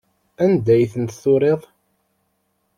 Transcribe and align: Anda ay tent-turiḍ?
Anda 0.43 0.71
ay 0.75 0.85
tent-turiḍ? 0.93 1.61